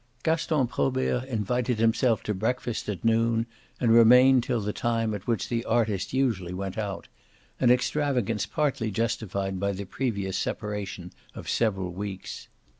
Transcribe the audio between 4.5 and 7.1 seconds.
the time at which the artist usually went out